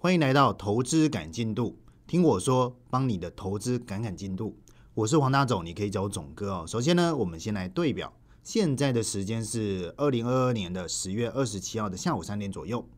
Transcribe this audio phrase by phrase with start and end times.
[0.00, 1.76] 欢迎来到投资赶进度，
[2.06, 4.56] 听我说，帮你的投资赶赶进度。
[4.94, 6.64] 我是黄大总，你可以叫我总哥哦。
[6.68, 8.12] 首先呢，我们先来对表，
[8.44, 12.88] 现在的时间是二零二二年的十月二十七号的下午三点左右。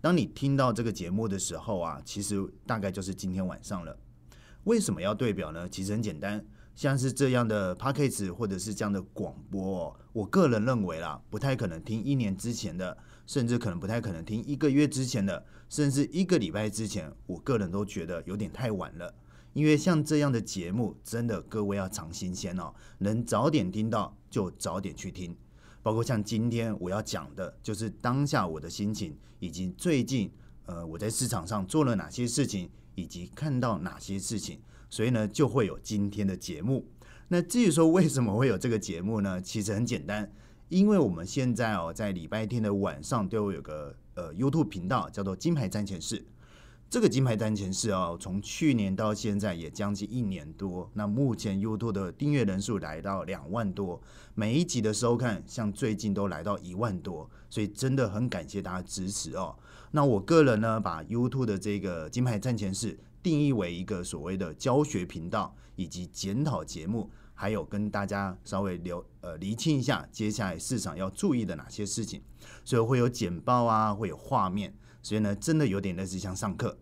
[0.00, 3.96] 当你听到这个节目的时候啊，其实大概就是今天晚上了。
[4.64, 5.68] 为什么要对表呢？
[5.68, 6.44] 其实很简单，
[6.74, 12.98] 像是这样的 p a c k a g e 或者是这样的广播，哦我个人认为啦，不太可能听一年之前的，
[13.30, 19.14] 甚至可能不太可能听一个月之前的，甚至一个礼拜之前，我个人都觉得有点太晚了。
[19.52, 25.36] 因为像这样的节目，真的各位要尝新鲜哦，能早点听到就早点去听。
[25.80, 30.28] 包括像今天我要讲的，就是当下我的心情，以及最近
[30.66, 34.58] 呃我在市场上做了哪些事情，以及看到哪些事情，
[34.88, 36.84] 所以呢就会有今天的节目。
[37.28, 39.40] 那至于说为什么会有这个节目呢？
[39.40, 40.32] 其实很简单，
[40.70, 46.24] 因为我们现在哦在礼拜天的晚上都有个呃 YouTube 频道，叫做金牌战前室。
[46.88, 50.88] 这个金牌战前室哦，从去年到现在也将近一年多。
[50.94, 54.00] 那目前 YouTube 的订阅人数来到两万多，
[54.34, 59.56] 每一集的收看，像最近都来到一万多，所以真的很感谢大家支持哦。
[59.90, 72.20] 那我个人呢，把 YouTube 的这个金牌战前室定义为一个所谓的教学频道，以及检讨节目，还有跟大家稍微留呃厘清一下接下来市场要注意的哪些事情，
[72.66, 74.74] 所以会有简报啊，会有画面。
[75.02, 76.76] 所以呢，真的有点类似像上课。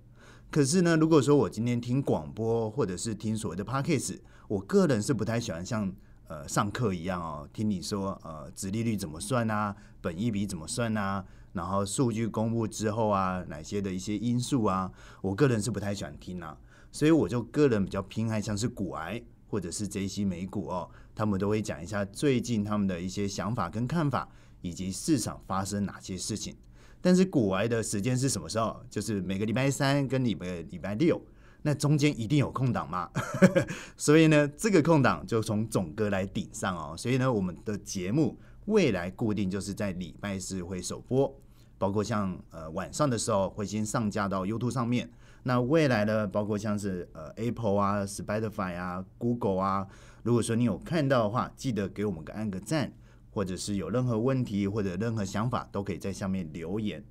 [0.51, 5.95] 可是呢，如果说我今天听广播或者是听所谓的 podcast，我个人是不太喜欢像
[6.27, 14.91] 呃上课一样哦，听你说呃，殖利率怎么算啊，本益比怎么算啊，然后数据公布之后啊，哪些的一些因素啊，
[15.23, 16.59] 我个人是不太喜欢听啊。
[16.91, 24.29] 所以我就个人比较偏爱像是股癌或者是这些美股哦，他们都会讲一下最近他们的一些想法跟看法，
[24.61, 26.55] 以及市场发生哪些事情。
[27.01, 28.77] 但是古玩的时间是什么时候？
[28.91, 31.21] 就是每个礼拜三跟礼拜礼拜六，
[31.63, 33.09] 那中间一定有空档嘛。
[33.97, 36.97] 所以呢，这个空档就从总哥来顶上哦。
[36.97, 38.37] 所以呢，我们的节目
[38.67, 41.33] 未来固定就是在礼拜四会首播，
[41.79, 45.09] 包括像呃晚上的时候会先上架到 YouTube 上面。
[45.43, 49.87] 那未来呢，包括像是呃 Apple 啊、Spotify 啊、Google 啊，
[50.23, 52.93] 如果说你有看到的话，记得给我们个按个赞。
[53.31, 57.05] 或者是有任何问题或者任何想法，都可以在下面留言。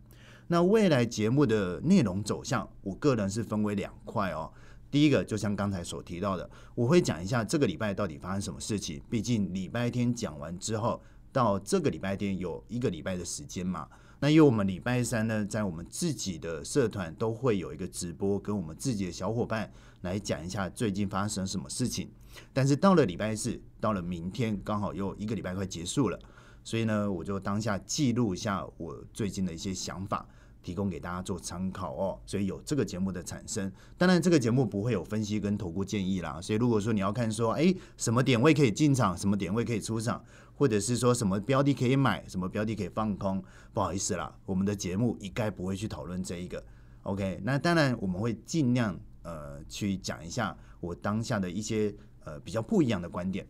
[0.48, 4.52] 那未来节目的内容走向，我个人是分为两块哦。
[4.92, 9.02] 第一个就像刚才所提到的，我会讲一下这个礼拜到底发生什么事情。
[9.10, 11.02] 毕竟礼拜天讲完之后，
[11.32, 13.88] 到这个礼拜天有一个礼拜的时间嘛。
[14.20, 22.10] 那因为我们礼拜三呢，在我们自己的社团都会有一个直播，跟我们自己的小伙伴来讲一下最近发生什么事情。
[22.52, 26.20] 但是到了礼拜四，到了明天，刚好又一个礼拜快结束了，
[26.64, 30.28] 所以呢，我就当下记录一下我最近的一些想法，
[30.62, 32.20] 提供给大家做参考哦。
[32.26, 36.42] 所以有这个节目的产生，当然这个节目不会有分析跟投顾建议啦。
[36.42, 40.24] 所以如果说你要看说，哎，什么点位可以进场，什么点位可以出场，
[40.56, 46.64] 或者是说什么标的可以买，什么标的可以放空，不好意思啦，我们的节目一概不会去讨论这一个。
[47.04, 51.96] OK，那当然我们会尽量呃去讲一下我当下的一些。
[52.28, 53.48] 呃，比较不一样的观点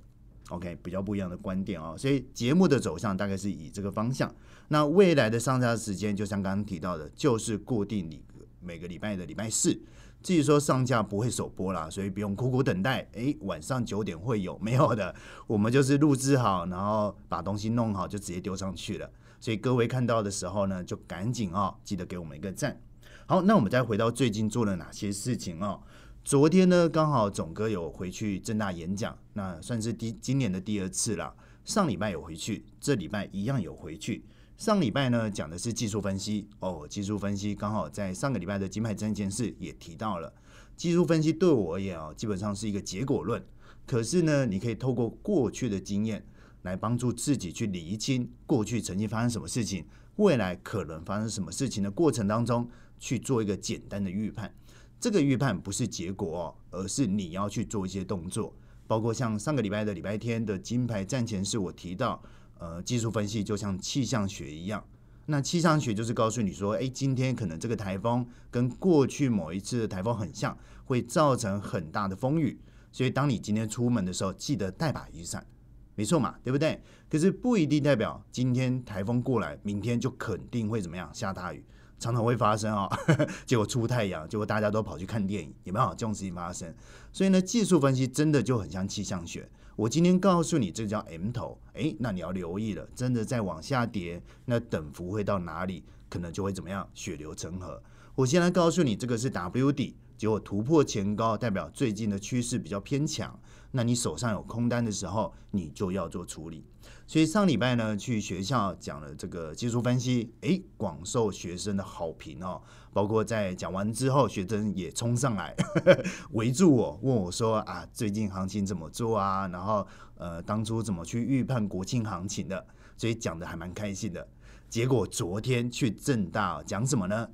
[0.49, 4.33] ，OK，比较不一样的观点哦，所以节目的走向大概是以这个方向。
[4.69, 8.21] 那未来的上架时间，就像刚刚提到的，就是固定你
[8.59, 9.79] 每个礼拜的礼拜四。
[10.23, 13.07] 至于说上架不会首播啦，所以不用苦苦等待。
[13.13, 15.13] 诶，晚上九点会有没有的？
[15.47, 19.09] 我们就是录制好，然后把东西弄好，就直接丢上去了。
[19.39, 22.81] 所以各位看到的时候呢，就赶紧哦，记得给我们一个赞。
[23.27, 25.79] 好，那我们再回到最近做了哪些事情哦。
[26.27, 31.33] 昨天呢，刚好总哥有回去正大演讲，那算是第今年的第二次了。
[31.63, 34.25] 上礼拜有回去，这礼拜一样有回去。
[34.57, 36.45] 上礼拜呢讲的是技术分析。
[36.59, 40.33] 哦，技术分析刚好在上个礼拜的金牌证件事也提到了。
[40.75, 43.41] 技术分析对我而言啊，基本上是一个结果论。
[43.85, 46.25] 可是呢，你可以透过过去的经验
[46.63, 49.85] 来帮助自己去理清过去曾经发生什么事情，
[50.17, 54.53] 未来可能发生什么事情的过程当中去做一个简单的预判。
[54.99, 58.53] 这个预判不是结果哦，而是你要去做一些动作，
[58.87, 62.21] 包括像上个礼拜的礼拜天的金牌战前是我提到，
[62.57, 64.83] 呃，技术分析就像气象学一样，
[65.27, 72.59] 那气象学就是告诉你说，哎，今天可能这个台风跟过去某一次的台风很像，会造成很大的风雨，
[72.91, 75.45] 所以当你今天出门的时候，记得带把雨伞，
[75.93, 76.81] 没错嘛，对不对？
[77.09, 81.63] 可是不一定代表今天台风过来，明天就肯定会怎么样下大雨。
[81.99, 82.87] 常常会发生啊，
[83.45, 86.73] 结果出太阳，结果大家都跑去看电影，有没有这种事情发生？
[87.11, 89.49] 所以呢，技术分析真的就很像气象学。
[89.75, 97.81] 我今天告诉你，这叫 M 头，诶，那你要留意了，真的在往下跌，那等幅会到哪里，可能就会怎么样，血流成河。
[98.15, 103.39] 我先来告诉你，这个是 W 底，结果突破前高，代表最近的趋势比较偏强。
[103.71, 106.65] 那你手上有空单的时候，你就要做处理。
[107.05, 112.61] 所以上礼拜呢，去学校讲了这个技术分析，诶，广受学生的好评哦。
[112.91, 115.55] 包括在讲完之后，学生也冲上来
[116.33, 119.47] 围住我，问我说啊，最近行情怎么做啊？
[119.47, 122.65] 然后呃，当初怎么去预判国庆行情的？
[122.97, 124.27] 所以讲的还蛮开心的。
[124.67, 127.29] 结果昨天去正大讲什么呢？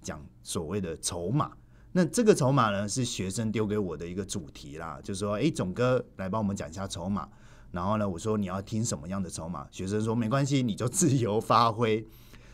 [0.00, 1.52] 讲所谓的筹码。
[1.98, 7.28] 那这个筹码呢，是学生丢给我的一个主题啦，就是说，哎，总哥来帮我们讲一下筹码。
[7.72, 9.66] 然后呢，我说你要听什么样的筹码？
[9.72, 12.06] 学生说没关系，你就自由发挥。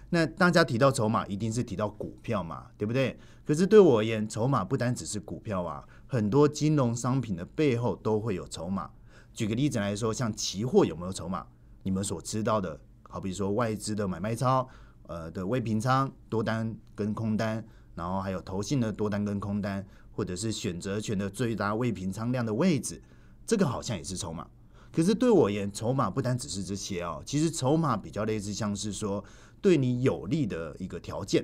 [0.09, 3.19] 那大家提到筹码，一定是提到股票嘛，对不对？
[3.45, 8.89] 可是对我而言，筹码不单只是股票啊，很多金融商品的背后都会有筹码。
[9.35, 11.47] 举个例子来说，像期货有没有筹码？
[11.83, 14.67] 你们所知道的，好比说外资的买卖超，
[15.07, 17.63] 呃的未平仓多单跟空单，
[17.95, 23.03] 然后还有投信的多单跟空单，或者是选择权的最大未平仓量的位置，
[23.47, 24.47] 这个好像也是筹码。
[24.93, 29.25] 可是对我而言，筹码不单只是这些哦，其实筹码比较类似像是说。
[29.61, 31.43] 对你有利的一个条件，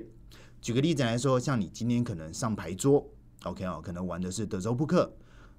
[0.61, 3.03] 举个例子来说，像你今天可能上牌桌
[3.45, 5.11] ，OK 哦，可能玩的是德州扑克。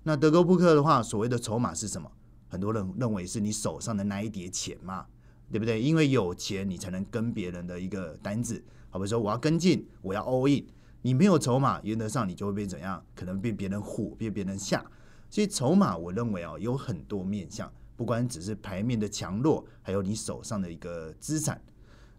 [0.05, 2.09] 那德州扑克的话，所谓的筹码是什么？
[2.47, 5.07] 很多人认为是你手上的那一叠钱嘛，
[5.51, 5.83] 对不对？
[5.83, 8.63] 因为有钱，你才能跟别人的一个单子。
[8.91, 10.65] 好比说，我要跟进，我要 all in，
[11.03, 13.05] 你没有筹码，原则上你就会被怎样？
[13.15, 14.85] 可能被别人唬，被别人吓。
[15.29, 21.61] 所以筹码，我认为啊，有很多面向，不管只是牌面的强弱，还有你手上的一个资产。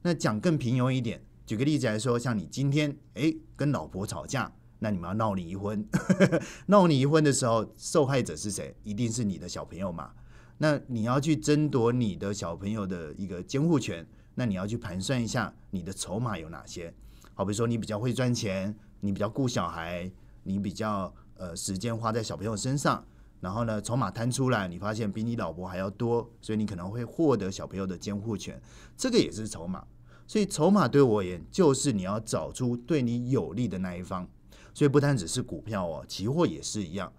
[0.02, 5.88] 那讲更平庸一点，举个例子来说，像你今天诶跟老婆吵架，那你们要闹离婚，
[6.68, 8.76] 闹离婚的时候，受害者是谁？
[8.84, 10.12] 一定是你的小朋友嘛？
[10.58, 16.94] 那你要去争夺你的小朋友的一个监护权，那你要去盘算一下你的筹码有哪些？
[17.34, 20.12] 好比说你比较会赚钱，你比较顾小孩，
[20.44, 23.04] 你比较呃时间花在小朋友身上。
[23.40, 28.62] 然后呢，筹码摊出来，你发现比你老婆还要多，所以你可能会获得小朋友的监护权，
[28.96, 29.86] 这个也是筹码。
[30.26, 34.26] 所以筹码对我而言，就是你要找出对你有利的那一方。
[34.74, 37.12] 所以不单只是股票哦，期货也是一样。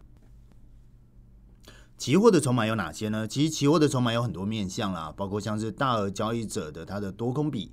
[1.99, 3.29] 期货的筹码有哪些呢？
[3.29, 7.71] 其实期货的筹码有很多面向啦，包括像是大额交易者的他的多空比，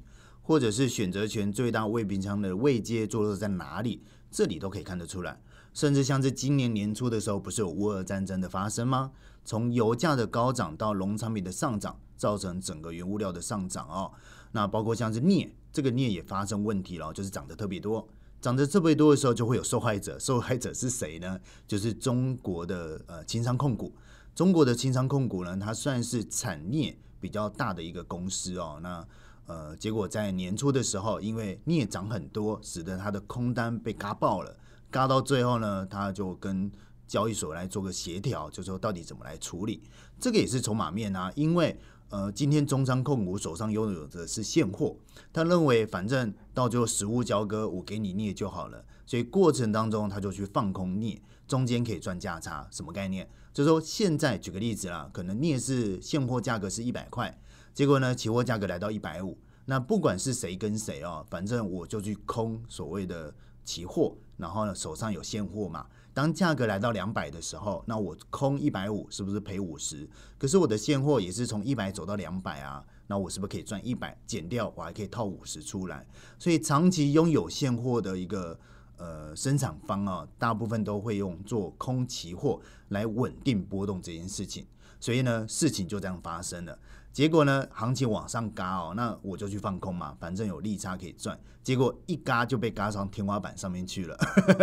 [0.52, 5.40] 或者是选择权最大未平仓的位阶坐落在哪里，这里都可以看得出来。
[5.74, 9.14] 甚至像是今年年初的时候，不是有乌俄战争的发生吗？
[9.46, 14.12] 从油价的高涨到农产品的上涨，造成整个原物料的上涨哦。
[14.52, 18.06] 那包括像是镍，这个镍也发生问题了，就是涨得特别多，
[18.42, 20.20] 涨得特别多的时候，就会有受害者。
[20.20, 21.40] 受害者是谁呢？
[21.66, 23.96] 就是中国的呃轻商控股。
[24.36, 28.82] 中国的轻商控股呢，它算是产镍比较大的一个公司哦。
[28.84, 29.08] 那
[29.46, 34.56] 呃，结果在年初的时候，因为镍涨很多，使得它的空单被嘎爆了。
[34.90, 36.72] 嘎到最后呢，他就跟
[37.08, 39.82] 交易所来做个协调，就说到底怎么来处理。
[40.20, 41.78] 这个也是筹码面啊，因为
[42.10, 44.96] 呃，今天中商控股手上拥有的是现货，
[45.32, 52.68] 他认为反正到最后实物交割，我给你镍就好了，所以过程当中他就去放空镍，中间可以赚价差。
[52.70, 53.30] 什么概念？
[53.54, 57.38] 就说现在举个例子啦，可能镍是现货价格是一百块，
[57.74, 63.34] 结果呢，期货价格来到一百五，那不管是谁跟谁哦，反正我就去空所谓的。
[63.64, 65.86] 期货，然后呢，手上有现货嘛？
[66.16, 70.10] 当价格来到两百的时候，那我空一百五，是不是赔五十？
[70.40, 74.18] 可是我的现货也是从一百走到两百啊，那我是不是可以赚一百？
[74.26, 76.04] 减掉我还可以套五十出来。
[76.40, 78.60] 所以长期拥有现货的一个
[78.98, 84.66] 呃生产方啊，大部分都会用做空期货来稳定波动这件事情。
[85.00, 86.78] 所以呢，事情就这样发生了。
[87.14, 91.38] 结果呢，行情往上嘎哦，那我就去放空嘛，反正有利差可以赚。
[91.62, 94.18] 结果一嘎就被嘎上天花板上面去了。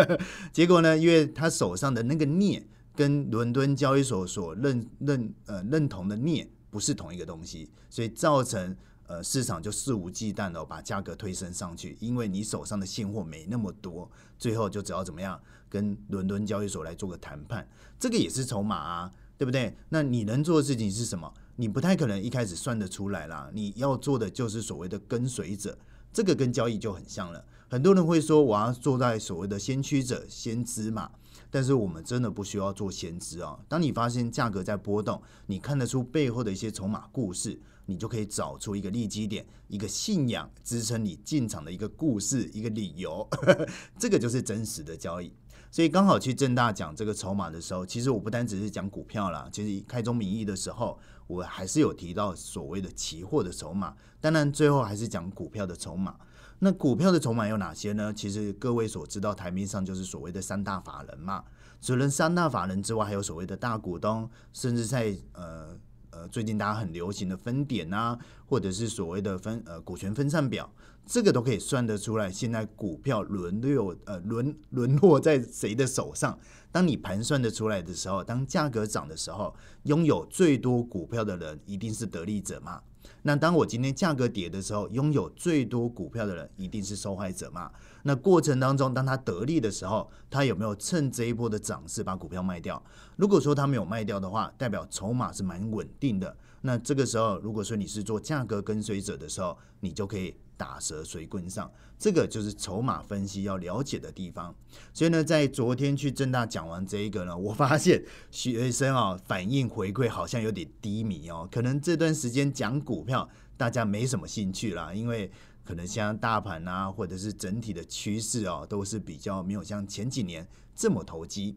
[0.51, 8.75] 结果呢，因为他手上的那个镍跟伦敦交易所所认认呃认同的镍不是同一个东西，所以造成
[9.07, 11.99] 呃市场就肆无忌惮的把价格推升上去。
[12.01, 15.39] 因为你手上的现货没那么多，最后就只要怎么样
[15.69, 19.77] 跟伦敦交易所来做个谈判，这个也是筹码啊，对不对？
[19.91, 21.33] 那你能做的事情是什么？
[21.61, 25.77] 你不太可能一开始算得出来啦，你要做的就是所谓的跟随者，
[26.13, 27.45] 这个跟交易就很像了。
[27.69, 31.11] 很多人会说我要做在所谓的先驱者、先知嘛，
[31.51, 33.59] 但是我们真的不需要做先知啊。
[33.67, 43.29] 当你发现价格在波动，你看得出背后的一些筹码故事，你就可以找出一个利基点、一个信仰支撑你进场的一个故事、一个理由，
[43.99, 45.33] 这个就是真实的交易。
[45.71, 50.99] 所以刚好去正大讲这个筹码的时候，其实我不单只是讲股票啦，其实开宗明义的时候，
[51.29, 53.95] 我还是有提到所谓的期货的筹码。
[54.21, 56.17] 当然最后还是讲股票的筹码。
[56.59, 58.13] 那股票的筹码有哪些呢？
[58.13, 61.45] 其实各位所知道，台面上就是所谓的三大法人嘛。
[61.81, 65.79] 除了三大法人之外，还有所谓的大股东，甚至在呃
[66.11, 70.69] 呃最近大家很流行的分点啊，或者是所谓的分呃股权分散表，
[71.09, 72.31] 这个都可以算得出来。
[72.31, 76.39] 现在股票轮流呃轮沦落在谁的手上？
[76.71, 82.83] 当你盘算的出来的时候，当价格涨的时候，拥有最多股票的人一定是得利者嘛？
[83.23, 87.71] 那当我今天价格跌的时候，拥有最多股票的人一定是受害者嘛？
[88.03, 92.81] 那过程当中，当他得利的时候，他有没有趁这一波的涨势把股票卖掉？
[93.17, 96.37] 如果说他没有卖掉的话，代表筹码是蛮稳定的。
[96.61, 101.73] 那这个时候，如果说你是做价格跟随者的时候，你就可以打蛇随棍上。
[101.99, 104.55] 这个就是筹码分析要了解的地方。
[104.93, 115.29] 所以呢，在昨天去正大讲完这一个呢，我发现学生啊反应回馈好像有点低迷哦，可能这段时间讲股票大家没什么兴趣啦，因为
[115.65, 120.47] 可能像大盘啊，或者是整体的趋势啊，都是比较没有像前几年
[120.77, 121.57] 这么投机。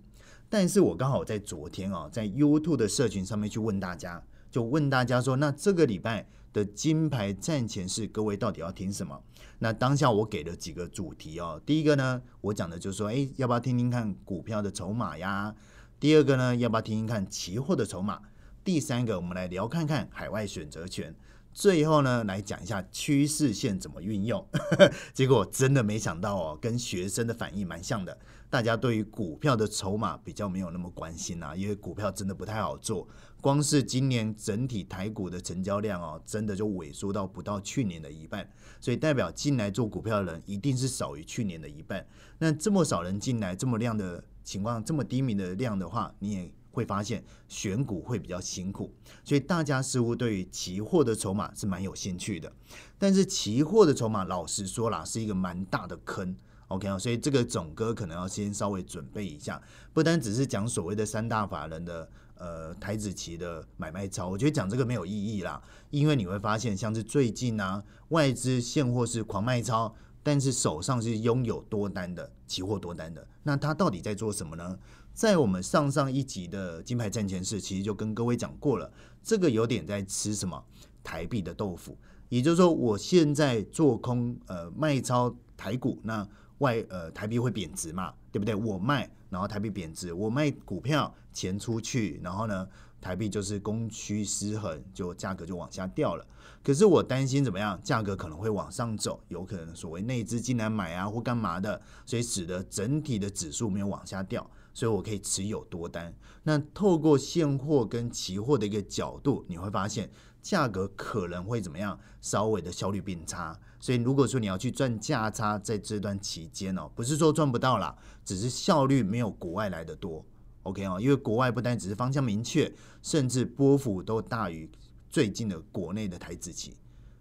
[0.49, 4.23] 但是我刚好在昨天哦，在 YouTube 的社群上面去问大家。
[4.51, 9.23] 就问大家说，那这个礼拜的金牌战前是各位到底要听什么？
[9.59, 11.61] 那当下我给了几个主题哦。
[11.65, 15.55] 第一个呢，我讲的就是说，哎，要不要听听看股票的筹码呀？
[15.99, 18.19] 第二个呢，要不要听听看期货的筹码？
[18.63, 21.15] 第三个，我们来聊看看海外选择权。
[21.53, 24.45] 最后呢，来讲一下趋势线怎么运用。
[25.13, 28.17] 结果真的没想到哦，跟学生的反应蛮像的。
[28.49, 33.07] 大家对于股票的筹码比较没有那么关心啊，因为股票真的不太好做。
[33.41, 42.05] 光是今年整体台股的成交量哦，真的就萎缩到不到去年的一半，所以代表进来做股票的人一定是少于去年的一半。
[42.37, 46.51] 那这么少人进来，这么量的情况，这么低迷的量的话，你也。
[46.73, 48.89] 会发现选股会比较辛苦，
[49.25, 52.49] 所以大家似乎对于期货的筹码是蛮有兴趣的。
[52.97, 56.33] 但是期货的筹码，老实说啦，是一个蛮大的坑。
[56.69, 62.09] OK 啊，所以这个总哥可能要先稍微准备一下，不单只是讲所谓的三大法人的
[62.41, 69.93] 呃台子期的买卖超，我觉得讲这个没有意义啦，因为你会发现像是最近啊外资现货是狂卖超，
[70.23, 74.79] 但是手上是拥有多单的期货多单的，那他到底在做什么呢？
[75.13, 80.63] 在我们上上一集的金牌战前室，其实就跟各位讲过了，这个有点在吃什么？
[81.03, 81.97] 台币的豆腐，
[82.29, 86.27] 也就是说，我现在做空呃卖超台股，那
[86.61, 88.55] 外呃台币会贬值嘛，对不对？
[88.55, 92.67] 我卖，然后台币贬值，我卖股票钱出去，然后呢
[93.01, 96.25] 台币就是供需失衡，就价格就往下掉了。
[96.63, 104.47] 可是我担心怎么样，价格可能会往上走，有可能所谓内资进来买啊或干嘛的，所以使得整体的指数没有往下掉。
[104.73, 106.13] 所以我可以持有多单。
[106.43, 110.09] 那透过现货跟期货的一个角度，你会发现
[110.41, 111.99] 价格可能会怎么样？
[112.19, 113.59] 稍微的效率变差。
[113.79, 120.23] 所以如果说你要去赚价差，在这段期间哦，不是说赚不到啦，只是效率没有国外来的多。
[120.63, 124.69] OK 哦，因为国外不单只是方向明确，甚至波幅都大于
[125.09, 126.75] 最近的国内的台子期。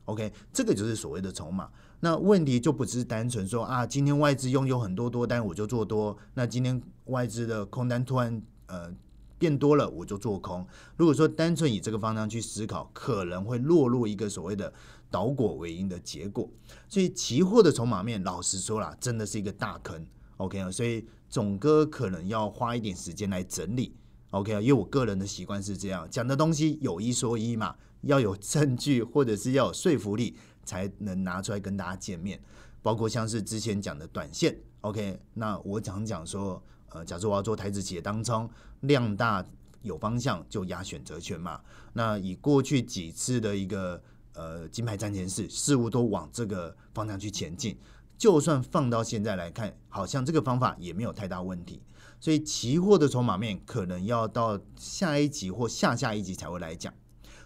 [0.05, 1.71] OK，这个就是所谓的筹码。
[2.01, 6.17] 那问题就不是单纯说啊，今天外资拥有很多多单，我就做多。
[6.35, 8.91] 那今天外资的空单突然呃
[9.39, 10.67] 变多了，我就做空。
[10.97, 14.73] 如果说单纯以这个方向去思考，可能会落入一个所谓的
[15.11, 16.49] 倒果为因的结果。
[16.89, 20.07] 所以期货的筹码面，老实说啦，真的是一个大坑。
[20.39, 23.95] OK 啊，所以总哥可能要花一点时间来整理。
[24.31, 30.37] OK 啊，因为我个人的习惯是这样，讲的东西有一说一嘛，要有证据或者是要有说服力。
[30.63, 32.39] 才能拿出来跟大家见面，
[32.81, 38.49] 包括像是之前讲的短线，OK，那我讲讲说，呃，假设我要做台子企业当中
[38.81, 39.45] 量大
[39.83, 41.61] 有方向就压选择权嘛，
[41.95, 44.03] 那以过去几次的一个
[44.35, 47.77] 呃金牌战前事，事物都往这个方向去前进，
[48.19, 51.81] 就算放到现在来看，好像这个方法也没有太大问题，
[52.21, 56.93] 所以期货的筹码面可能要到下一集或下下一集才会来讲。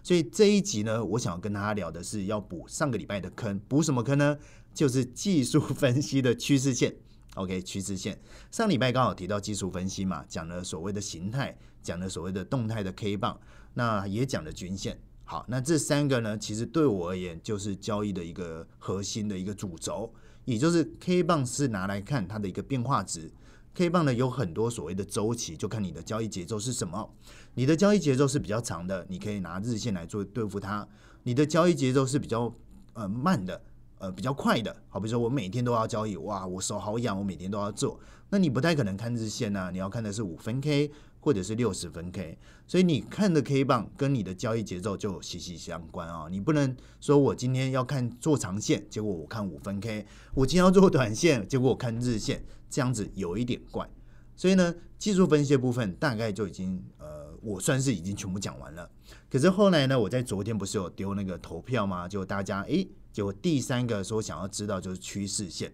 [0.03, 4.37] 所以这一集呢，我想要跟大家聊的是要补上个礼拜的坑，补什么坑呢？
[4.75, 6.97] 就是技术分析的趋势线。
[7.35, 8.19] OK，趋势线。
[8.51, 13.39] 上礼拜刚好提到技术分析嘛，讲了所谓的形态，讲了所谓的动态的 K 棒，
[13.75, 14.99] 那也讲了均线。
[15.25, 20.13] 好，那这三个呢，其实对我而言就是交易的一个核心的一个主轴，
[20.45, 23.33] 也就是 K 棒是拿来看它的一个变化值。
[23.75, 27.13] K 棒呢有很多所谓的周期，就看你的交易节奏是什么。
[27.55, 30.87] 你的交易节奏是比较长的，你可以拿日线来做对付它；
[31.25, 32.55] 你的交易节奏是比较
[32.93, 33.61] 呃慢的，
[34.05, 53.89] 呃比较快的，好比如说我每天都要交易，哇，我手好痒，我每天都要做，那你不太可能看日线呐，你要看的是五分 K 或者是六十分 K，所以你看的 K 棒跟你的交易节奏就息息相关啊，你不能说我今天要看做长线，结果我看五分 K，我今天要做短线，结果我看日线，这样子有一点怪，
[54.37, 57.07] 所以呢，技术分析的部分大概就已经呃，
[57.41, 58.91] 我算是已经全部讲完了。
[59.31, 62.07] 可是后来呢，我在昨天不是有丢那个投票吗？
[62.07, 65.73] 就大家诶，结果第三个说想要知道就是趋势线。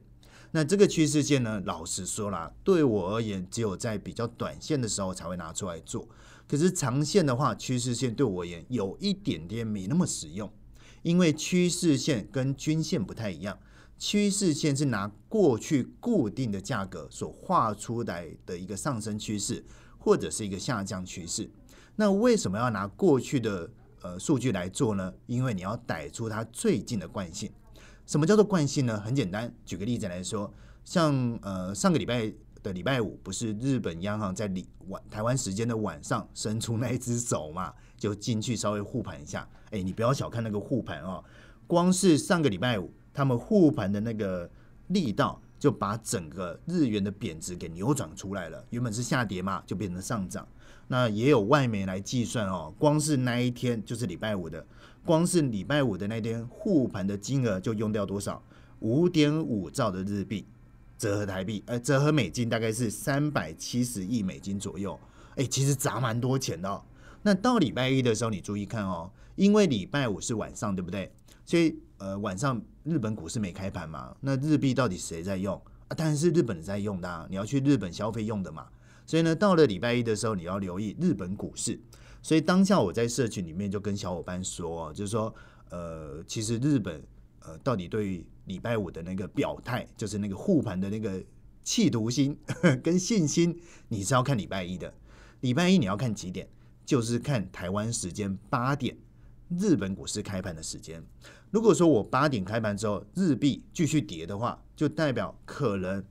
[0.50, 6.06] 那这个趋势线呢，老实说啦，对我而言，只有在比较短线的时候才会拿出来做。
[6.46, 10.52] 可是长线的话，趋势线对我而言有一点点没那么实用，
[11.00, 13.58] 因为趋势线跟均线不太一样。
[13.96, 19.64] 趋势线是拿过去固定的价格所画出来的一个上升趋势，
[19.98, 21.50] 或者是一个下降趋势。
[21.96, 23.70] 那为什么要拿过去的
[24.02, 25.12] 呃数据来做呢？
[25.26, 27.50] 因为你要逮出它最近的惯性。
[28.06, 29.00] 什么叫做惯性呢？
[29.00, 30.52] 很简单，举个例子来说，
[30.84, 39.48] 像呃上个礼拜的礼拜五，不是日本央行在里晚台湾时间的晚上伸出那一只手嘛， 就进去稍微护盘一下。
[39.70, 41.24] 哎，你不要小看那个护盘哦，
[41.66, 44.50] 光是上个礼拜五他们护盘的那个
[44.88, 45.40] 力道。
[45.60, 50.48] 就把整个日元的贬值给扭转出来了，原本是下跌嘛，就变成上涨。
[50.92, 54.66] 那也有外媒来计算哦，光是那一天就是礼拜五的，
[55.04, 58.42] 光是礼拜五的那天护盘的金额就用掉多少？
[58.80, 60.44] 五点五兆的日币，
[60.98, 64.98] 折合台币，呃，折合美金大概是三百七十亿美金左右。
[65.36, 66.68] 哎，其实砸蛮多钱的。
[66.68, 66.82] 哦。
[67.22, 71.12] 那到礼拜一的时候，你注意看哦，因为礼拜五是晚上，对不对？
[71.46, 74.12] 所以，呃，晚上日本股市没开盘嘛？
[74.20, 75.54] 那日币到底谁在用
[75.86, 75.94] 啊？
[75.94, 78.66] 当然是日本人在用的，啊你要去日本消费用的嘛。
[79.10, 81.76] 所以呢，到了礼拜一的时候，你要留意日本股市。
[82.22, 85.34] 所以当下我在社群里面就跟小伙伴说，就是说，
[85.70, 87.02] 呃，其实日本，
[87.40, 91.20] 呃，到底对礼拜五的那个表态，就是那个护盘的那个
[91.64, 92.38] 企图心
[92.84, 94.94] 跟信心，你是要看礼拜一的。
[95.40, 96.48] 礼拜一你要看几点？
[96.86, 98.96] 就是看台湾时间八点。
[99.58, 101.02] 日本股市开盘的时间，
[101.50, 106.04] 如果说我八点开盘之后日币继续跌的话，就代表可能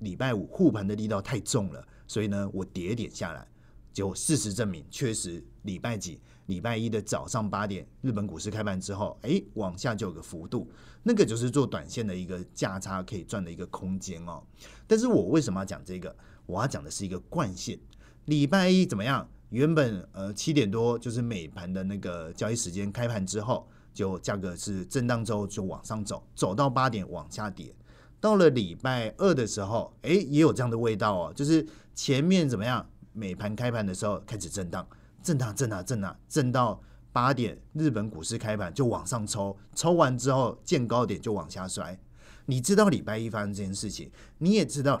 [0.00, 3.46] 礼拜五护盘的力道太重了，所以呢我跌点下来。
[3.92, 10.68] 结果事实证明，确实礼拜几礼拜一的早上八点日本股市开盘之后，哎往下就有个幅度，
[11.02, 14.42] 那个就是做短线的一个价差可以赚的一个空间哦。
[14.86, 16.14] 但是我为什么要讲这个？
[16.46, 17.80] 我要讲的是一个惯性，
[18.26, 19.26] 礼拜一怎么样？
[19.50, 27.72] 原本呃七点多就是美盘的那个交易时间，开盘之后就价格是震荡之后就往上走，走到八点往下跌。
[28.20, 32.86] 到了礼拜二的时候，哎也有这样的味道哦，就是前面怎么样？
[33.12, 34.84] 美盘开盘的时候开始震荡，
[35.22, 41.96] 震荡震荡震荡，震到八点，日本股市开盘就往上抽，抽完之后见高点就往下摔。
[42.46, 45.00] 你知道礼拜一发生这件事情，你也知道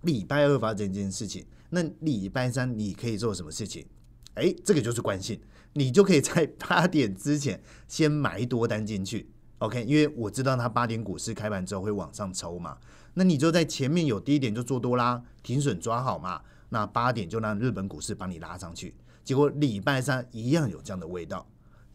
[0.00, 1.46] 礼拜二发生这件事情。
[1.68, 3.86] 那礼拜三你可以做什么事情？
[4.34, 5.38] 哎，这个就是惯性，
[5.74, 9.84] 你就可以在八点之前先埋多单进去，OK？
[9.84, 12.78] 因为我知道它八点股市开盘之后会往上抽嘛，
[13.14, 16.42] 那你就在前面有低点就做多啦，停损抓好嘛。
[16.68, 18.94] 那八点就让日本股市帮你拉上去，
[19.24, 21.44] 结果礼拜三一样有这样的味道，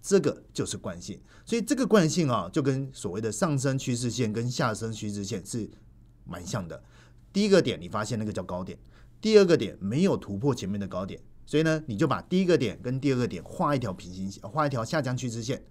[0.02, 1.20] 这个就是惯性。
[1.46, 5.70] 所以这个惯性啊，就跟所谓的上升趋势线跟下升趋势线是
[6.26, 6.84] 蛮像的。
[7.32, 8.78] 第一个点你发现那个叫高点。
[9.22, 15.64] 第二个点没有突破前面的高点，所以呢，你就把第一个点跟第二个点画一条平行线，画一条下降趋势线。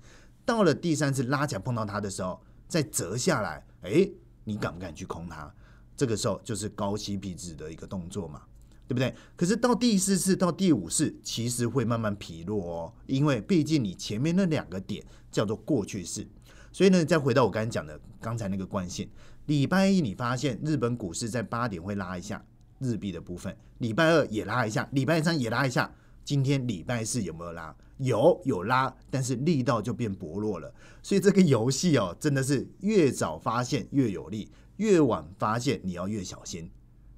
[0.45, 4.09] 到了第三次拉起来碰到它的时候，再折下来，哎，
[4.45, 5.53] 你敢不敢去空它？
[5.97, 8.43] 这个时候就是高 CP 值的一个动作嘛，
[8.87, 9.15] 对不对？
[9.37, 16.27] 可是到第四次到第五次，其实会慢慢疲弱哦，因为毕竟你前面那两个点叫做过去式。
[16.73, 19.09] 所以呢，再回到我刚才讲的刚才那个惯性，
[19.47, 22.45] 礼拜一你发现日本股市在八点会拉一下。
[22.81, 25.91] 日币的部分，礼拜二也拉一下，礼拜三也拉一下，
[26.25, 27.75] 今天礼拜四有没有拉？
[27.99, 30.75] 有，有拉，但是力道就变薄弱了。
[31.03, 36.69] 所以这个游戏哦，真的是越早发现越有利，越晚发现你要越小心，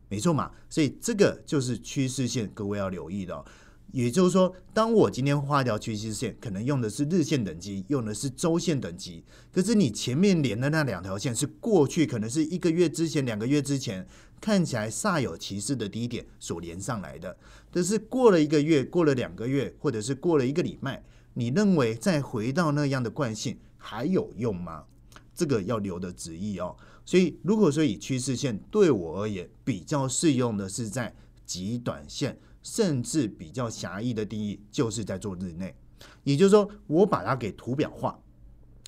[0.09, 0.51] 没错嘛。
[0.69, 3.45] 所以这个就是趋势线，各位要留意的。
[3.92, 14.07] 也就是说，当我今天画一条趋势线，可能用的是日线等级，用的是周线等级，可是你前面连的那两条线是过去可能是一个月之前、两个月之前
[14.40, 17.37] 看起来煞有其事的低点所连上来的，
[17.70, 21.03] 但是过了一个月、过了两个月，或者是过了一个礼拜，
[21.35, 24.85] 你认为再回到那样的惯性还有用吗？
[25.35, 26.77] 这个要留的旨意哦。
[27.05, 32.38] 所以，如果说以趋势线对我而言比较适用的是在极短线。
[32.66, 35.72] 甚至比较狭义的定义，就是在做日内，
[36.25, 38.18] 也就是说，我把它给图表化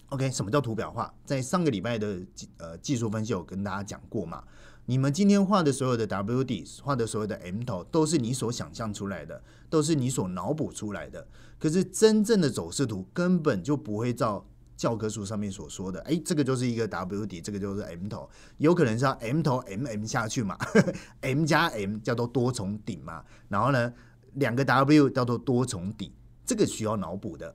[0.09, 1.15] ，OK，什么叫图表化？
[1.25, 4.43] 在上个礼拜的技呃技术分析有跟大家讲过嘛？
[4.91, 11.29] 你们今天画的所有的 W D 画的所有的 M 头，都是你所想象出来的，都是你所脑补出来的。
[11.59, 14.49] 可是真正的走势图根本就不会照
[14.79, 20.57] 教科书上面所说的，哎，这个就是一个 W D，这个就是 M 头，有可能是要 M 头 M M 下去嘛，
[21.21, 23.93] M 加 M 叫做多重顶嘛，然后呢，
[24.37, 26.15] 两个 W 叫做多重底，
[26.47, 27.55] 这个需要脑补的。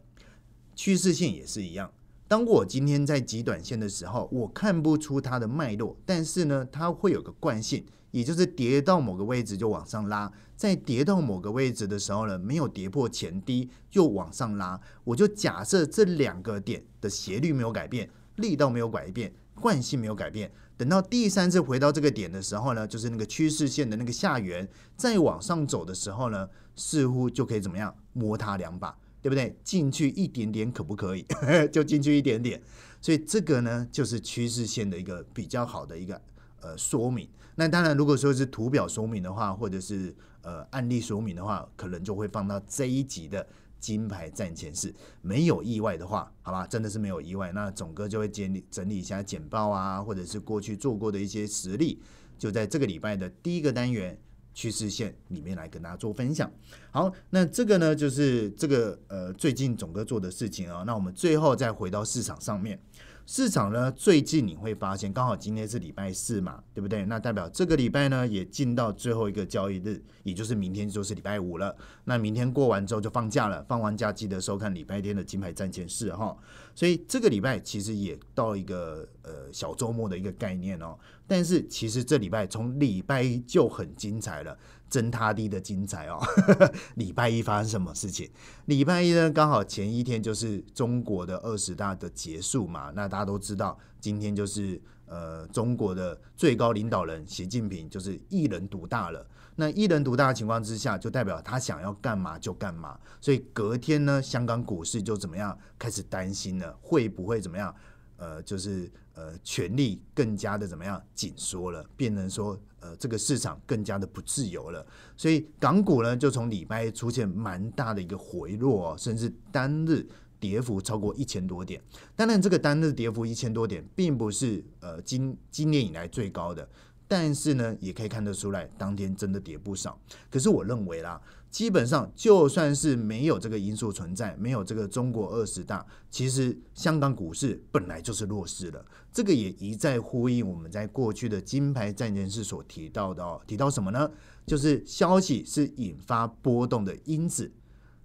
[0.76, 1.91] 趋势线也是一样。
[2.34, 24.67] 当我今天在极短线的时候，我看不出它的脉络，但是呢，它会有个惯性，也就是跌到某个位置就往上拉，在跌到某个位置的时候呢，没有跌破前低又往上拉，我就假设这两个点的斜率没有改变，力道没有改变，惯性没有改变，等到第三次回到这个点的时候呢，就是那个趋势线的那个下缘
[24.98, 28.98] 再往上走的时候呢，似乎就可以怎么样摸它两把。
[29.24, 29.56] 对不对？
[29.64, 31.26] 进去一点点可不可以？
[31.72, 32.62] 就进去一点点，
[33.02, 36.22] 所以这个呢，就是趋势线的一个比较好的一个
[36.60, 37.26] 呃说明。
[37.56, 43.48] 那当然，如果说是图表说明的话，或者是呃案例说明的话，可能就会放到这一集的
[43.80, 44.94] 金牌战前式。
[45.22, 52.02] 没有意外的话，好吧，真的是没有意外，那总哥就会整理整理一下简报啊，或者是过去做过的一些实例，
[52.38, 54.20] 就在这个礼拜的第一个单元。
[54.54, 56.52] 趋势线里面来跟大家做分享。
[56.92, 60.84] 好，那这个呢，就是这个呃最近总哥做的事情啊。
[60.86, 62.80] 那我们最后再回到市场上面。
[63.26, 67.06] 市场呢，最近你会发现，刚好今天是礼拜四嘛，对不对？
[67.06, 71.76] 那代表这个礼拜呢，也进到最后一个交易日，也就是明天就是礼拜五了。
[72.04, 76.36] 那明天过完之后就放假了，放完假记得收看礼拜天的金牌战前事哈。
[76.76, 80.98] 所以这个礼拜其实也到一个呃小周末的一个概念哦。
[81.26, 84.58] 但是其实这礼拜从礼拜一就很精彩了。
[84.93, 86.21] 真他地的精彩哦！
[86.93, 88.29] 礼拜一发生什么事情？
[88.65, 92.91] 礼拜一呢，刚好前一天就是中国的二十大的结束嘛。
[92.93, 99.25] 那大家都知道，今天就是呃中国的最高领导人习近平就是一人独大了。
[99.56, 102.95] 那一人独大的情况之下，就代表他想要干嘛就干嘛。
[103.19, 107.73] 所以隔天呢，香港股市就怎么样开始担心了，会不会怎么样？
[108.17, 114.86] 呃，就是呃，权力更加的怎么样紧缩了，变成说呃，这个市场更加的不自由了。
[115.15, 120.06] 所以港股呢，就从礼拜出现蛮大的一个回落，甚至单日
[120.39, 121.82] 跌幅超过一千多点。
[122.15, 126.67] 当然，这个单日跌幅一千多点，并不是呃今今年以来最高的，
[127.08, 129.98] 但是呢，也可以看得出来，当天真的跌不少。
[130.30, 131.22] 可是我认为啦。
[131.54, 138.84] 基本上，就算是没有这个因素存在，没有这个中国二十大，其实香港股市本来就是弱势的。
[139.12, 144.10] 这个也一再呼应我们在过去的金牌战人士所提到的哦，提到什么呢？
[144.48, 147.52] 就是消息是引发波动的因子，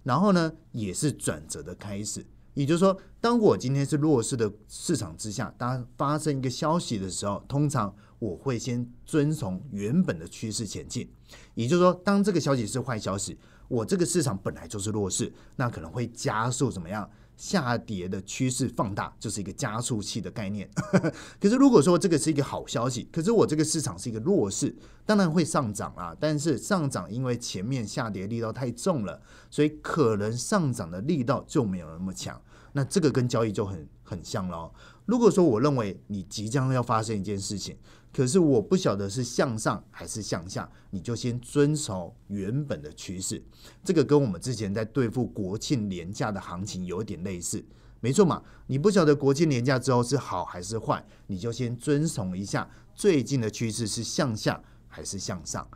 [0.03, 2.23] 然后呢，也是转折的开始。
[2.53, 7.95] 也就是说，当我今天是弱势的市场之下，当发生一个消息的时候，通常。
[8.19, 11.09] 我会先遵从原本的趋势前进，
[11.55, 20.69] 也就是说，当这个消息是坏消息，我这个市场本来就是弱势，那可能会加速怎么样下跌的趋势放大，就是一个加速器的概念。
[21.39, 32.39] 可是如果说这个是一个好消息，可是我这个市场是一个弱势，当然会上涨啊，但是上涨因为前面下跌力道太重了，所以可能上涨的力道就没有那么强。
[32.73, 34.71] 那这个跟交易就很很像了。
[35.05, 37.75] 如果说我认为你即将要发生一件事情，
[38.11, 43.41] 可是我不晓得是向上还是向下，你就先遵守原本的趋势。
[43.83, 47.63] 这个跟我们之前在对付国庆年假的行情有点类似，
[47.99, 48.41] 没错嘛？
[48.67, 55.67] 你不晓得国庆年假之后是好还是坏，你就先遵从一下最近的趋势是向下还是向上。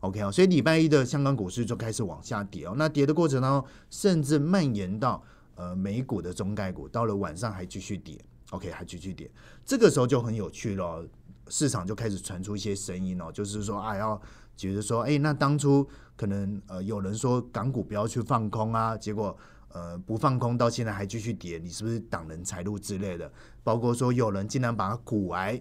[0.00, 2.74] OK 哦，所以礼拜一的香港股市就开始往下跌哦。
[2.76, 5.22] 那跌的过程当中，甚至蔓延到
[5.56, 8.18] 呃美股的中概股，到了晚上还继续跌。
[8.50, 9.30] OK 还继续跌，
[9.64, 11.06] 这个时候就很有趣了。
[11.50, 14.18] 市场就开始传出一些声音哦，就是说啊，要
[14.56, 15.86] 觉得说，哎，那当初
[16.16, 19.36] 可能呃有人说港股不要去放空啊，结果
[19.68, 23.30] 呃不放空，到现在还继续跌，你是不是挡人财路之类的？
[23.64, 25.60] 包括说有人竟然把股癌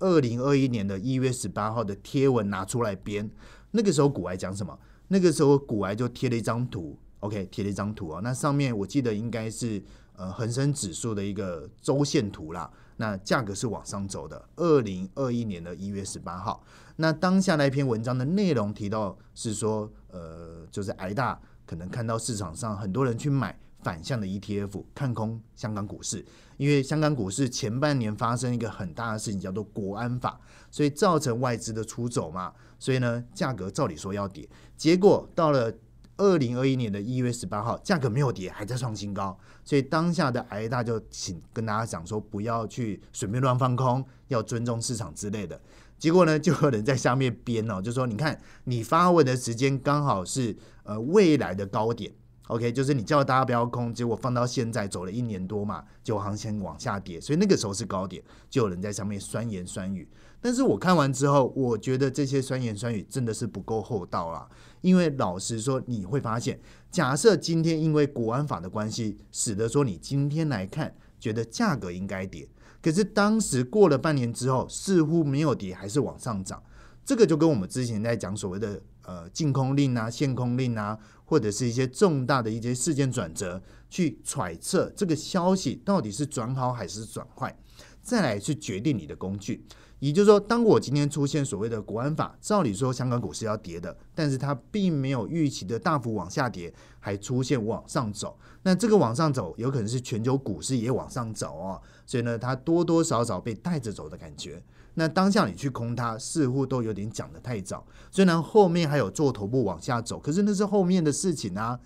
[0.00, 3.30] 二零二一年的一月十八号的贴文拿出来编，
[3.70, 4.78] 那个时候股癌讲什么？
[5.08, 9.82] 那个时候股癌就贴了一张图，OK，贴了一张图啊，那上面我记得应该是
[10.16, 12.70] 呃恒生指数的一个周线图啦。
[12.98, 14.48] 那价格是往上走的。
[14.56, 16.62] 二零二一年的一月十八号，
[16.96, 26.24] 那当下那篇文章的内容提到是说，呃，就是挨大可能看到市场上很多人去买反向的 ETF，看空香港股市，
[26.56, 35.72] 因为香港股市前半年发生一个很大的事情，叫做国安法，所以造成外资的出走嘛，所以呢，价格照理说要跌，结果到了
[36.18, 45.58] 二零二一年的一月十八号，价格没有跌，还在创新高，所以当下的挨大就请跟大家讲说，不要去随便乱放空，要尊重市场之类的。
[45.98, 52.12] 结果呢，就有人在下面编哦，就说你看你发文的时间刚好是呃未来的高点
[52.48, 60.08] ，OK，就是你叫大家不要空，结果放到现在走了一年多嘛，就行情往下跌，所以那个时候是高点，就有人在上面酸言酸语。
[60.40, 64.48] 但是我看完之后，我觉得这些酸言酸语真的是不够厚道啦。
[64.80, 66.60] 因为老实说，你会发现，
[66.90, 72.48] 假设今天因为国安法的关系，使得说你今天来看觉得价格应该跌，
[72.80, 76.62] 可是当时过了半年之后，似乎没有跌，还是往上涨。
[77.04, 87.56] 这个就跟我们之前在讲所谓的呃净空令啊、限空令啊，或者是一些重大的一些事件转折，去揣测这个消息到底是转好还是转坏，
[88.02, 89.64] 再来去决定你的工具。
[90.00, 98.38] 也就是说，当我今天出现所谓的国安法，照理说香港股市要跌的，但是它并没有预期的大幅往下跌，还出现往上走。
[98.62, 104.62] 那这个往上走，有可能是全球股市也往上走哦，所以呢，它多多少少被带着走的感觉。
[104.94, 107.84] 那当下你去空它，似乎都有点讲的太早。
[108.10, 111.78] 虽然后面还有做头部往下走，可是那是后面的事情啊。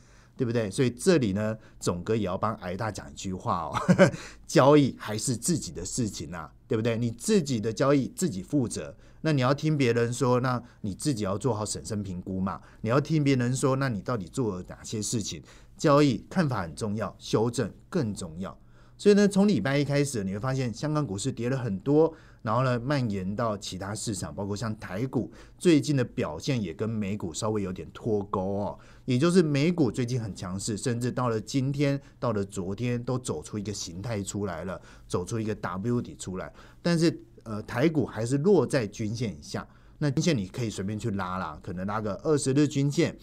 [0.42, 0.68] 对不对？
[0.68, 3.78] 所以这里呢，总哥也要帮挨大讲一句话哦：
[4.44, 6.96] 交易还是自己的事情呐，对不对？
[6.96, 8.92] 你自己的交易自己负责。
[9.20, 12.61] 那你要听别人说，那你自己要做好审慎评估嘛。
[12.81, 15.40] 你要听别人说，那你到底做了哪些事情？
[15.78, 18.59] 交易看法很重要，修正更重要。
[18.98, 22.12] 所以呢，从礼拜一开始，你会发现香港股市跌了很多。
[22.42, 36.52] 然后呢，蔓延到其他市场，包括像台股最近的表现也跟美股稍微有点脱钩哦，也就是美股最近很强势，甚至到了今天，到了昨天都走出一个形态出来了，走出一个 W 底出来，
[36.83, 39.66] 但是呃，台股还是落在均线以下，
[39.98, 43.16] 那均线你可以随便去拉啦，可能拉个二十日均线。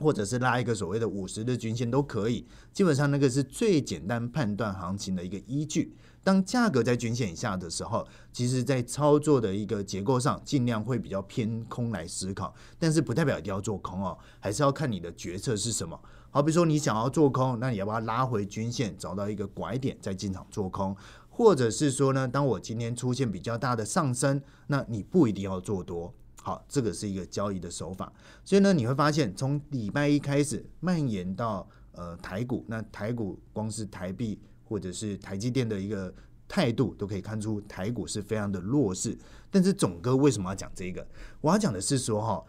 [0.00, 5.92] 或者是拉一个所谓的五十日均线都可以，基本上那个是最简单判断行情的一个依据。
[6.22, 15.98] 当价格在均线以下的时候，其实在操作的一个结构上，尽量会比较偏空来思考，但是不代表一定要做空哦，还是要看你的决策是什么。
[16.30, 20.94] 好比说你想要做空，那你要不要拉回均线，找到一个拐点再进场做空？
[21.30, 26.12] 或者是说呢，当我今天出现比较大的上升，那你不一定要做多。
[26.42, 28.12] 好，这个是一个交易的手法，
[28.44, 36.12] 所以呢，你会发现从礼拜一开始蔓延到呃台股，那台股光是台币或者是台积电的一个
[36.46, 39.16] 态度，都可以看出台股是非常的弱势。
[39.50, 41.06] 但是总哥为什么要讲这个？
[41.40, 42.44] 我要讲的是说哈，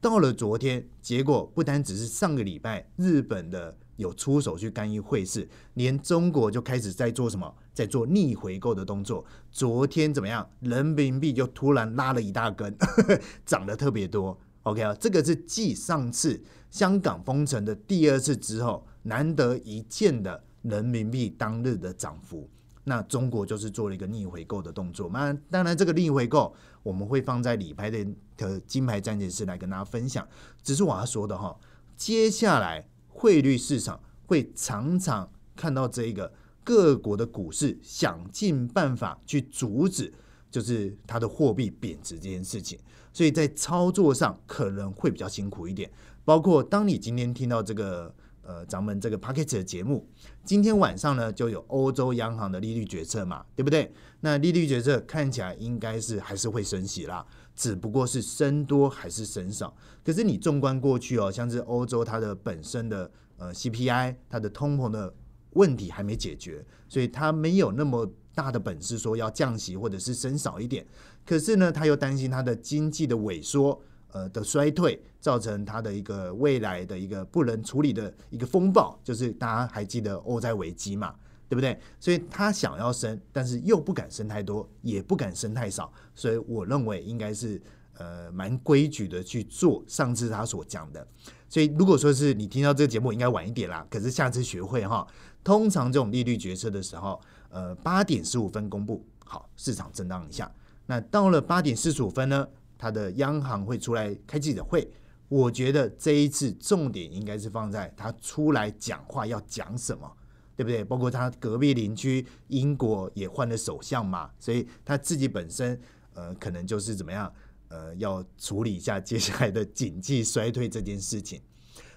[0.00, 3.76] 到了昨天，结果不单只是上个礼拜日本的。
[3.96, 9.24] 有出手去干预汇市，连中国就开始在做什么，在做逆回购的动作。
[9.50, 10.46] 昨天怎么样？
[10.60, 12.76] 人民币就突然拉了一大根，
[13.46, 14.38] 涨得特别多。
[14.64, 16.38] OK 啊，这个是继上次
[16.70, 22.48] 香港封城的第二次之后，难得一见的人民币当日的涨幅。
[22.84, 25.10] 那中国就是做了一个逆回购的动作。
[25.12, 30.26] 那当然，这个逆回购我们会放在理牌的的金牌战件室来跟大家分享。
[30.62, 31.56] 只是我要说的哈，
[31.96, 32.88] 接下来。
[33.18, 36.30] 汇率市场会常常看到这一个
[36.62, 40.12] 各国的股市想尽办法去阻止，
[40.50, 42.78] 就是它的货币贬值这件事情，
[43.10, 45.90] 所以在操作上可能会比较辛苦一点。
[46.26, 48.14] 包括当你今天听到这个
[48.46, 50.08] 呃咱们这个 p a c k e t 的节目，
[50.44, 53.92] 今天晚上呢就有欧洲央行的利率决策嘛，对不对？
[54.20, 57.26] 那利率决策看起来应该是还是会升息啦。
[57.54, 65.12] 只不过是升多还是升少，可是你纵观过去哦，像是欧洲它的本身的呃 CPI，它的通膨的
[65.52, 70.86] 问题还没解决，所以它没有那么大的本事说要降息或者是升少一点。
[71.24, 73.80] 可是呢，他又担心它的经济的萎缩，
[74.16, 81.14] 呃的衰退，造成它的一个未来的一个不能处理的一个风暴，就是大家还记得欧债危机嘛？
[81.48, 81.78] 对不对？
[82.00, 87.60] 所以他想要升，但是又不敢升太多，也不敢升太少，所以我认为应该是
[87.98, 89.84] 呃蛮规矩的去做。
[89.86, 91.06] 上次他所讲的，
[91.48, 93.86] 所以如果说是你听到这个节目，应该晚一点啦。
[93.88, 95.06] 可是下次学会哈，
[95.44, 100.50] 通常这种利率决策的时候，呃八点十五分公布，好市场震荡一下。
[100.86, 102.48] 那到了八点四十五分呢，
[102.78, 104.88] 他的央行会出来开记者会。
[105.28, 110.10] 我觉得这一次重点应该是放在他出来讲话要讲什么。
[110.56, 110.82] 对不对？
[110.82, 115.78] 包括他隔壁邻居英国也换了首相嘛，所以他自己本身
[116.14, 117.30] 呃，可能就是怎么样
[117.68, 121.42] 呃，要处理一下接下来的经济衰退这件事情。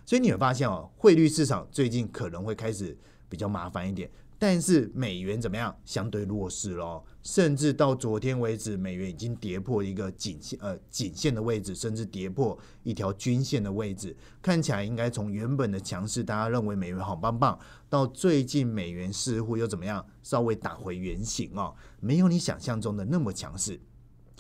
[0.06, 2.98] 所以你会发现哦，汇率市场最近可能会开始
[3.30, 4.12] 比较麻烦一点。
[4.42, 5.76] 但是美元怎么样？
[5.84, 14.16] 相对弱势咯，甚至到昨天为止，美元已经跌破一个颈线呃颈线的位置，甚至跌破一条均线的位置。
[14.42, 20.06] 看起来应该从原本的强势，大家认为美元好棒棒，到最近美元似乎又怎么样？
[20.24, 23.78] 稍微打回原形哦，没有你想象中的那么强势。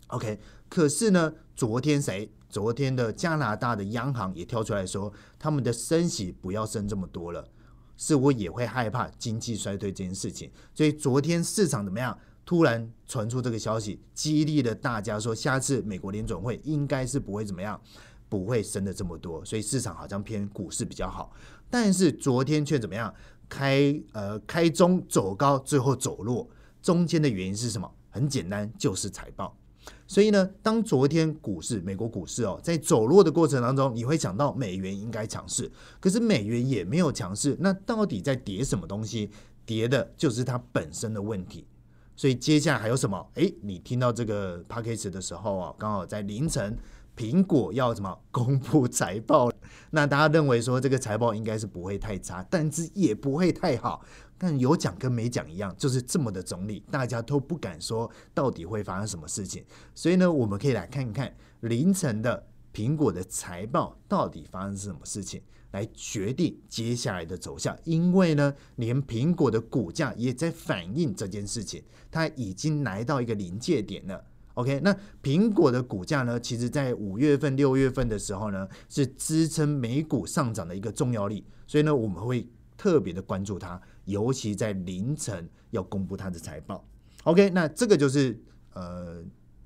[0.08, 2.32] OK，可是呢，昨天谁？
[2.50, 7.48] 昨天的加拿大的央行也跳出来说，他们的升息不要升这么多了。
[8.00, 12.18] 似乎也会害怕经济衰退这件事情，所以昨天市场怎么样？
[12.46, 17.80] 突然传出这个消息，激励了大家说，下次美国联总会应该是不会怎么样，
[18.30, 21.34] 不会升的这么多，所以市场好像偏股市比较好。
[21.70, 23.14] 但是昨天却怎么样？
[23.50, 26.50] 开呃开中走高，最后走弱，
[26.82, 27.92] 中间的原因是什么？
[28.10, 29.59] 很简单，就是财报。
[30.10, 39.30] 所以呢，当昨天股市，美国股市哦，在走弱的过程当中，你会想到美元应该强势，可是美元也没有强势，那到底在跌什么东西？
[39.68, 41.68] 跌的就是它本身的问题。
[42.16, 43.24] 所以接下来还有什么？
[43.36, 46.76] 诶，你听到这个 p a c k a g e 的时候啊，刚好在凌晨。
[47.16, 49.52] 苹果要什么 公布财报？
[49.92, 54.02] 那大家认为说这个财报应该是不会太差，但是也不会太好。
[54.40, 59.64] 但有讲跟没讲一样，就是这么的总理，大家都不敢说到底会发生什么事情。
[59.94, 67.78] 所以呢，我们可以来看一看凌晨的苹果的财报到底发生什么事情，来决定接下来的走向。
[67.84, 74.24] 因为呢，连苹果的股价也在反映这件事情，它已经来到一个临界点了。
[74.56, 76.38] OK，那苹果的股价呢？
[76.38, 82.46] 其实，在五月份、六月份的时候呢，是支撑美股上涨的一个重要力，所以呢，我们会
[82.80, 86.88] 特别的关注它，尤其在凌晨要公布它的财报。
[87.26, 88.42] OK，那这个就是
[88.74, 89.22] 呃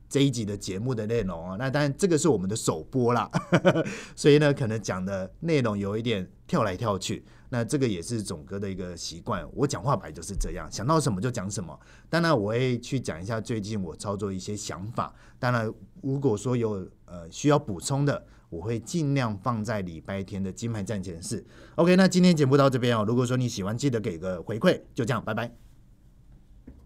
[0.10, 1.56] 这一集的节目的内容啊。
[1.60, 3.30] 那当然，这个是我们的首播啦，
[4.18, 7.24] 所以呢，可能讲的内容有一点跳来跳去。
[7.50, 11.80] 那这个也是总哥的一个习惯，我讲话本来就是这样，想到什么就讲什么。
[12.10, 15.14] 当然，我会去讲一下最近我操作一些想法。
[15.38, 15.72] 当然，
[16.02, 21.44] 如果说有呃需要补充的，我会尽量放在礼拜天的金牌战前室。
[21.76, 23.04] OK，那今天节目到这边哦。
[23.08, 24.80] 如果说你喜欢，记得给个回馈。
[24.94, 25.63] 就这样，拜拜。